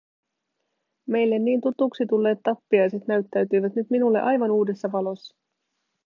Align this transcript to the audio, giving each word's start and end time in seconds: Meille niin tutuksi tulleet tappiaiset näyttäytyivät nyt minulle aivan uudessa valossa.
Meille 1.07 1.39
niin 1.39 1.61
tutuksi 1.61 2.05
tulleet 2.09 2.39
tappiaiset 2.43 3.07
näyttäytyivät 3.07 3.75
nyt 3.75 3.89
minulle 3.89 4.21
aivan 4.21 4.51
uudessa 4.51 4.91
valossa. 4.91 5.35